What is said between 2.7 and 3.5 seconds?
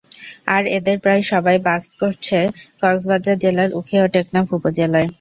Cox's Bazar